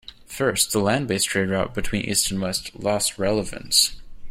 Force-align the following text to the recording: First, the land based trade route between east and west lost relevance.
First, 0.25 0.71
the 0.71 0.79
land 0.79 1.07
based 1.07 1.27
trade 1.29 1.49
route 1.51 1.75
between 1.75 2.01
east 2.03 2.31
and 2.31 2.41
west 2.41 2.73
lost 2.75 3.19
relevance. 3.19 3.97